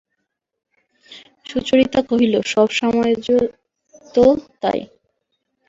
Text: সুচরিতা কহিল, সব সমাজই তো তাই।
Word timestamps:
সুচরিতা 1.45 2.01
কহিল, 2.09 2.33
সব 2.45 2.67
সমাজই 2.79 3.39
তো 4.13 4.25
তাই। 4.61 4.79